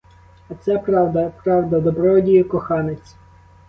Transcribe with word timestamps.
А 0.49 0.53
це 0.55 0.77
правда, 0.77 1.31
правда, 1.43 1.79
добродію 1.79 2.49
коханець! 2.49 3.15